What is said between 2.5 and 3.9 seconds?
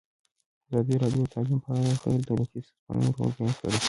سازمانونو رول بیان کړی.